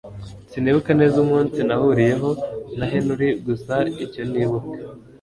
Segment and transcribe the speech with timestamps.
[0.51, 2.29] Sinibuka neza umunsi nahuriyeho
[2.77, 4.71] na Henry gusa icyo nibuka